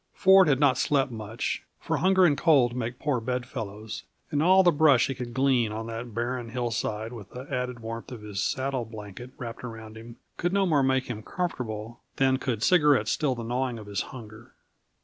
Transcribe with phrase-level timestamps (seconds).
[0.15, 4.71] Ford had not slept much, for hunger and cold make poor bedfellows, and all the
[4.71, 8.83] brush he could glean on that barren hillside, with the added warmth of his saddle
[8.83, 13.43] blanket wrapped about him, could no more make him comfortable than could cigarettes still the
[13.43, 14.53] gnawing of his hunger.